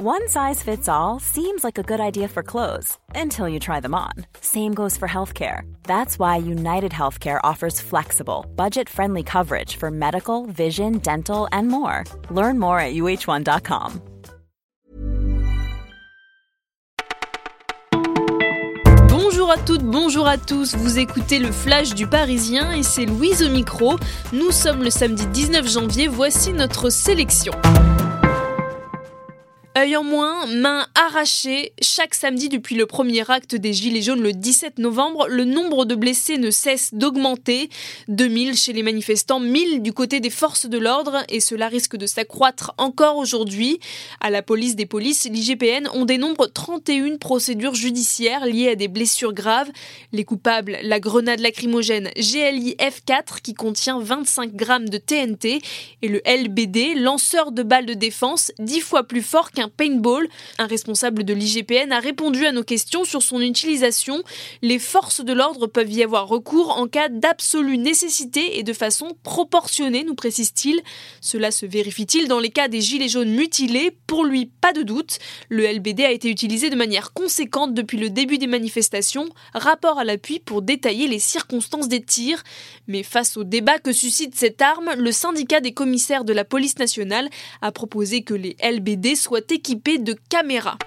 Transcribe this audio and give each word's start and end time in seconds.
One 0.00 0.28
size 0.28 0.62
fits 0.62 0.88
all 0.88 1.18
seems 1.18 1.64
like 1.64 1.76
a 1.76 1.82
good 1.82 1.98
idea 1.98 2.28
for 2.28 2.44
clothes 2.44 2.96
until 3.16 3.48
you 3.48 3.58
try 3.58 3.80
them 3.80 3.96
on. 3.96 4.12
Same 4.40 4.72
goes 4.72 4.96
for 4.96 5.08
healthcare. 5.08 5.62
That's 5.82 6.20
why 6.20 6.36
United 6.36 6.92
Healthcare 6.92 7.40
offers 7.42 7.80
flexible, 7.80 8.46
budget 8.54 8.88
friendly 8.88 9.24
coverage 9.24 9.74
for 9.74 9.90
medical, 9.90 10.46
vision, 10.46 10.98
dental, 10.98 11.48
and 11.50 11.66
more. 11.66 12.04
Learn 12.30 12.60
more 12.60 12.78
at 12.78 12.94
uh1.com. 12.94 14.00
Bonjour 19.08 19.50
à 19.50 19.56
toutes, 19.66 19.82
bonjour 19.82 20.28
à 20.28 20.38
tous, 20.38 20.76
vous 20.76 21.00
écoutez 21.00 21.40
le 21.40 21.50
Flash 21.50 21.96
du 21.96 22.06
Parisien 22.06 22.70
et 22.70 22.84
c'est 22.84 23.06
Louise 23.06 23.42
au 23.42 23.48
micro. 23.48 23.96
Nous 24.32 24.52
sommes 24.52 24.84
le 24.84 24.90
samedi 24.90 25.26
19 25.26 25.68
janvier, 25.68 26.06
voici 26.06 26.52
notre 26.52 26.88
sélection. 26.88 27.52
Œil 29.78 29.96
en 29.96 30.02
moins, 30.02 30.46
main 30.46 30.88
arrachée, 30.96 31.72
chaque 31.80 32.14
samedi 32.14 32.48
depuis 32.48 32.74
le 32.74 32.86
premier 32.86 33.30
acte 33.30 33.54
des 33.54 33.72
Gilets 33.72 34.02
jaunes 34.02 34.20
le 34.20 34.32
17 34.32 34.80
novembre, 34.80 35.28
le 35.28 35.44
nombre 35.44 35.84
de 35.84 35.94
blessés 35.94 36.36
ne 36.36 36.50
cesse 36.50 36.94
d'augmenter. 36.94 37.70
2000 38.08 38.56
chez 38.56 38.72
les 38.72 38.82
manifestants, 38.82 39.38
1000 39.38 39.80
du 39.80 39.92
côté 39.92 40.18
des 40.18 40.30
forces 40.30 40.66
de 40.66 40.78
l'ordre 40.78 41.22
et 41.28 41.38
cela 41.38 41.68
risque 41.68 41.96
de 41.96 42.06
s'accroître 42.06 42.74
encore 42.76 43.18
aujourd'hui. 43.18 43.78
À 44.20 44.30
la 44.30 44.42
police 44.42 44.74
des 44.74 44.84
polices, 44.84 45.28
l'IGPN, 45.30 45.88
on 45.94 46.06
dénombre 46.06 46.50
31 46.52 47.18
procédures 47.18 47.76
judiciaires 47.76 48.46
liées 48.46 48.70
à 48.70 48.74
des 48.74 48.88
blessures 48.88 49.32
graves. 49.32 49.70
Les 50.12 50.24
coupables, 50.24 50.78
la 50.82 50.98
grenade 50.98 51.38
lacrymogène 51.38 52.10
GLI 52.16 52.74
F4 52.80 53.42
qui 53.44 53.54
contient 53.54 54.00
25 54.00 54.56
grammes 54.56 54.88
de 54.88 54.98
TNT 54.98 55.60
et 56.02 56.08
le 56.08 56.20
LBD, 56.26 56.96
lanceur 56.96 57.52
de 57.52 57.62
balles 57.62 57.86
de 57.86 57.94
défense, 57.94 58.50
10 58.58 58.80
fois 58.80 59.04
plus 59.04 59.22
fort 59.22 59.52
qu'un 59.52 59.67
paintball. 59.68 60.28
Un 60.58 60.66
responsable 60.66 61.24
de 61.24 61.34
l'IGPN 61.34 61.92
a 61.92 62.00
répondu 62.00 62.46
à 62.46 62.52
nos 62.52 62.64
questions 62.64 63.04
sur 63.04 63.22
son 63.22 63.40
utilisation. 63.40 64.22
Les 64.62 64.78
forces 64.78 65.24
de 65.24 65.32
l'ordre 65.32 65.66
peuvent 65.66 65.92
y 65.92 66.02
avoir 66.02 66.28
recours 66.28 66.76
en 66.78 66.86
cas 66.86 67.08
d'absolue 67.08 67.78
nécessité 67.78 68.58
et 68.58 68.62
de 68.62 68.72
façon 68.72 69.16
proportionnée, 69.22 70.04
nous 70.04 70.14
précise-t-il. 70.14 70.80
Cela 71.20 71.50
se 71.50 71.66
vérifie-t-il 71.66 72.28
dans 72.28 72.40
les 72.40 72.50
cas 72.50 72.68
des 72.68 72.80
gilets 72.80 73.08
jaunes 73.08 73.30
mutilés? 73.30 73.96
Pour 74.06 74.24
lui, 74.24 74.46
pas 74.60 74.72
de 74.72 74.82
doute. 74.82 75.18
Le 75.48 75.66
LBD 75.66 76.04
a 76.04 76.10
été 76.10 76.28
utilisé 76.28 76.70
de 76.70 76.76
manière 76.76 77.12
conséquente 77.12 77.74
depuis 77.74 77.98
le 77.98 78.10
début 78.10 78.38
des 78.38 78.46
manifestations. 78.46 79.28
Rapport 79.54 79.98
à 79.98 80.04
l'appui 80.04 80.38
pour 80.38 80.62
détailler 80.62 81.08
les 81.08 81.18
circonstances 81.18 81.88
des 81.88 82.02
tirs. 82.02 82.42
Mais 82.86 83.02
face 83.02 83.36
au 83.36 83.44
débat 83.44 83.78
que 83.78 83.92
suscite 83.92 84.34
cette 84.34 84.62
arme, 84.62 84.90
le 84.96 85.12
syndicat 85.12 85.60
des 85.60 85.72
commissaires 85.72 86.24
de 86.24 86.32
la 86.32 86.44
police 86.44 86.78
nationale 86.78 87.28
a 87.60 87.72
proposé 87.72 88.22
que 88.22 88.34
les 88.34 88.56
LBD 88.62 89.14
soient 89.14 89.40
équipés 89.58 89.98
de 89.98 90.14
caméras. 90.28 90.78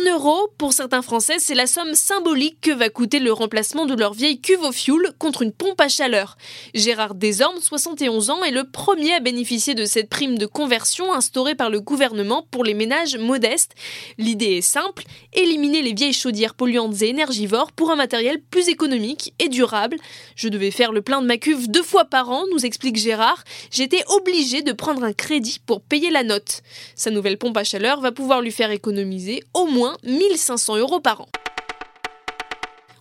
1 0.00 0.10
euro, 0.10 0.48
pour 0.58 0.72
certains 0.72 1.02
Français, 1.02 1.36
c'est 1.38 1.54
la 1.54 1.66
somme 1.66 1.94
symbolique 1.94 2.60
que 2.60 2.70
va 2.70 2.88
coûter 2.88 3.18
le 3.18 3.32
remplacement 3.32 3.84
de 3.84 3.94
leur 3.94 4.12
vieille 4.12 4.40
cuve 4.40 4.62
au 4.62 4.70
fioul 4.70 5.12
contre 5.18 5.42
une 5.42 5.52
pompe 5.52 5.80
à 5.80 5.88
chaleur. 5.88 6.36
Gérard 6.74 7.14
Desormes, 7.14 7.60
71 7.60 8.30
ans, 8.30 8.44
est 8.44 8.52
le 8.52 8.64
premier 8.64 9.14
à 9.14 9.20
bénéficier 9.20 9.74
de 9.74 9.84
cette 9.86 10.08
prime 10.08 10.38
de 10.38 10.46
conversion 10.46 11.12
instaurée 11.12 11.56
par 11.56 11.70
le 11.70 11.80
gouvernement 11.80 12.46
pour 12.50 12.64
les 12.64 12.74
ménages 12.74 13.16
modestes. 13.16 13.74
L'idée 14.18 14.58
est 14.58 14.62
simple, 14.62 15.04
éliminer 15.32 15.82
les 15.82 15.94
vieilles 15.94 16.12
chaudières 16.12 16.54
polluantes 16.54 17.02
et 17.02 17.08
énergivores 17.08 17.72
pour 17.72 17.90
un 17.90 17.96
matériel 17.96 18.40
plus 18.40 18.68
économique 18.68 19.34
et 19.40 19.48
durable. 19.48 19.96
Je 20.36 20.48
devais 20.48 20.70
faire 20.70 20.92
le 20.92 21.02
plein 21.02 21.22
de 21.22 21.26
ma 21.26 21.38
cuve 21.38 21.68
deux 21.68 21.82
fois 21.82 22.04
par 22.04 22.30
an, 22.30 22.44
nous 22.52 22.64
explique 22.64 22.96
Gérard. 22.96 23.42
J'étais 23.72 24.04
obligé 24.08 24.62
de 24.62 24.72
prendre 24.72 25.02
un 25.02 25.12
crédit 25.12 25.58
pour 25.64 25.80
payer 25.80 26.10
la 26.10 26.22
note. 26.22 26.62
Sa 26.94 27.10
nouvelle 27.10 27.38
pompe 27.38 27.56
à 27.56 27.64
chaleur 27.64 28.00
va 28.00 28.12
pouvoir 28.12 28.42
lui 28.42 28.52
faire 28.52 28.70
économiser 28.70 29.42
au 29.54 29.66
moins 29.66 29.87
moins 29.88 29.96
1500 30.02 30.76
euros 30.76 31.00
par 31.00 31.22
an. 31.22 31.28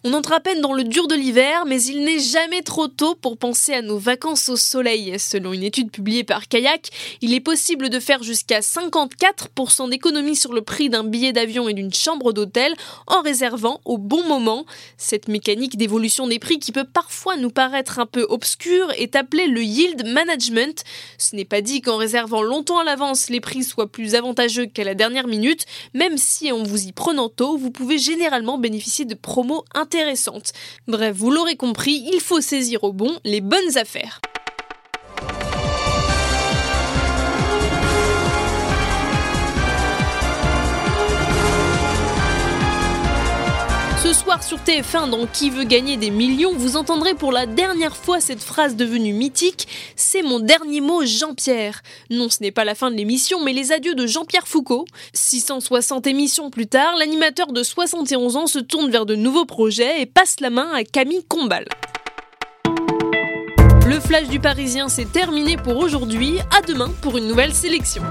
On 0.03 0.13
entre 0.13 0.33
à 0.33 0.39
peine 0.39 0.61
dans 0.61 0.73
le 0.73 0.83
dur 0.83 1.07
de 1.07 1.15
l'hiver, 1.15 1.65
mais 1.65 1.81
il 1.81 2.03
n'est 2.03 2.19
jamais 2.19 2.61
trop 2.61 2.87
tôt 2.87 3.15
pour 3.15 3.35
penser 3.35 3.73
à 3.73 3.81
nos 3.81 3.97
vacances 3.97 4.47
au 4.47 4.55
soleil. 4.55 5.17
Selon 5.17 5.53
une 5.53 5.63
étude 5.63 5.89
publiée 5.89 6.23
par 6.23 6.47
Kayak, 6.47 6.89
il 7.21 7.33
est 7.33 7.39
possible 7.39 7.89
de 7.89 7.99
faire 7.99 8.21
jusqu'à 8.21 8.59
54% 8.59 9.89
d'économie 9.89 10.35
sur 10.35 10.53
le 10.53 10.61
prix 10.61 10.89
d'un 10.89 11.03
billet 11.03 11.33
d'avion 11.33 11.67
et 11.67 11.73
d'une 11.73 11.93
chambre 11.93 12.31
d'hôtel 12.31 12.75
en 13.07 13.21
réservant 13.21 13.81
au 13.85 13.97
bon 13.97 14.23
moment. 14.27 14.65
Cette 14.97 15.29
mécanique 15.29 15.77
d'évolution 15.77 16.27
des 16.27 16.37
prix 16.37 16.59
qui 16.59 16.71
peut 16.71 16.85
parfois 16.85 17.35
nous 17.35 17.49
paraître 17.49 17.97
un 17.97 18.05
peu 18.05 18.25
obscure 18.29 18.91
est 18.97 19.15
appelée 19.15 19.47
le 19.47 19.63
yield 19.63 20.05
management. 20.05 20.83
Ce 21.17 21.35
n'est 21.35 21.43
pas 21.43 21.61
dit 21.61 21.81
qu'en 21.81 21.97
réservant 21.97 22.43
longtemps 22.43 22.77
à 22.77 22.83
l'avance, 22.83 23.31
les 23.31 23.41
prix 23.41 23.63
soient 23.63 23.91
plus 23.91 24.13
avantageux 24.13 24.67
qu'à 24.67 24.83
la 24.83 24.93
dernière 24.93 25.27
minute, 25.27 25.65
même 25.95 26.17
si 26.17 26.51
en 26.51 26.61
vous 26.61 26.85
y 26.85 26.91
prenant 26.91 27.29
tôt, 27.29 27.57
vous 27.57 27.71
pouvez 27.71 27.97
généralement 27.97 28.59
bénéficier 28.59 29.05
de 29.05 29.15
promos 29.15 29.65
Bref, 30.87 31.15
vous 31.15 31.31
l'aurez 31.31 31.55
compris, 31.55 32.07
il 32.13 32.19
faut 32.21 32.41
saisir 32.41 32.83
au 32.83 32.93
bon 32.93 33.17
les 33.23 33.41
bonnes 33.41 33.77
affaires. 33.77 34.19
Sur 44.43 44.57
TF1 44.57 45.09
dans 45.09 45.25
Qui 45.25 45.49
veut 45.49 45.63
gagner 45.63 45.97
des 45.97 46.09
millions, 46.09 46.53
vous 46.53 46.75
entendrez 46.75 47.13
pour 47.13 47.31
la 47.31 47.45
dernière 47.45 47.95
fois 47.95 48.19
cette 48.19 48.41
phrase 48.41 48.75
devenue 48.75 49.13
mythique 49.13 49.67
C'est 49.95 50.21
mon 50.21 50.39
dernier 50.39 50.81
mot, 50.81 51.05
Jean-Pierre. 51.05 51.81
Non, 52.09 52.29
ce 52.29 52.41
n'est 52.41 52.51
pas 52.51 52.65
la 52.65 52.75
fin 52.75 52.91
de 52.91 52.95
l'émission, 52.95 53.43
mais 53.43 53.53
les 53.53 53.71
adieux 53.71 53.95
de 53.95 54.05
Jean-Pierre 54.05 54.47
Foucault. 54.47 54.85
660 55.13 56.07
émissions 56.07 56.49
plus 56.49 56.67
tard, 56.67 56.95
l'animateur 56.97 57.51
de 57.51 57.63
71 57.63 58.35
ans 58.35 58.47
se 58.47 58.59
tourne 58.59 58.91
vers 58.91 59.05
de 59.05 59.15
nouveaux 59.15 59.45
projets 59.45 60.01
et 60.01 60.05
passe 60.05 60.39
la 60.39 60.49
main 60.49 60.69
à 60.73 60.83
Camille 60.83 61.25
Combal. 61.27 61.65
Le 63.87 63.99
flash 63.99 64.27
du 64.27 64.39
Parisien, 64.39 64.89
c'est 64.89 65.11
terminé 65.11 65.57
pour 65.57 65.77
aujourd'hui. 65.77 66.39
À 66.57 66.61
demain 66.61 66.91
pour 67.01 67.17
une 67.17 67.27
nouvelle 67.27 67.53
sélection. 67.53 68.03